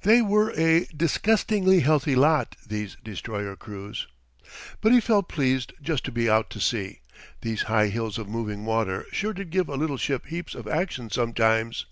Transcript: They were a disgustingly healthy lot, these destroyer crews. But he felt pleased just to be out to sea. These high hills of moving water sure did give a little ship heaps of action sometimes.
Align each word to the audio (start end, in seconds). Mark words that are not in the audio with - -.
They 0.00 0.22
were 0.22 0.50
a 0.52 0.86
disgustingly 0.96 1.80
healthy 1.80 2.16
lot, 2.16 2.56
these 2.66 2.96
destroyer 3.04 3.54
crews. 3.54 4.06
But 4.80 4.92
he 4.92 5.00
felt 5.02 5.28
pleased 5.28 5.74
just 5.82 6.04
to 6.04 6.10
be 6.10 6.26
out 6.30 6.48
to 6.56 6.60
sea. 6.60 7.00
These 7.42 7.64
high 7.64 7.88
hills 7.88 8.16
of 8.16 8.30
moving 8.30 8.64
water 8.64 9.04
sure 9.12 9.34
did 9.34 9.50
give 9.50 9.68
a 9.68 9.76
little 9.76 9.98
ship 9.98 10.24
heaps 10.28 10.54
of 10.54 10.66
action 10.66 11.10
sometimes. 11.10 11.84